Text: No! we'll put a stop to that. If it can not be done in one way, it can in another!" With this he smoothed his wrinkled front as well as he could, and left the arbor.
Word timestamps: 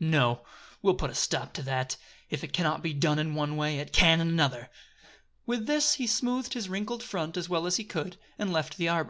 No! 0.00 0.42
we'll 0.80 0.94
put 0.94 1.10
a 1.10 1.14
stop 1.16 1.52
to 1.54 1.62
that. 1.62 1.96
If 2.30 2.44
it 2.44 2.52
can 2.52 2.62
not 2.62 2.82
be 2.84 2.94
done 2.94 3.18
in 3.18 3.34
one 3.34 3.56
way, 3.56 3.80
it 3.80 3.92
can 3.92 4.20
in 4.20 4.28
another!" 4.28 4.70
With 5.44 5.66
this 5.66 5.94
he 5.94 6.06
smoothed 6.06 6.54
his 6.54 6.68
wrinkled 6.68 7.02
front 7.02 7.36
as 7.36 7.48
well 7.48 7.66
as 7.66 7.78
he 7.78 7.84
could, 7.84 8.16
and 8.38 8.52
left 8.52 8.76
the 8.76 8.88
arbor. 8.88 9.06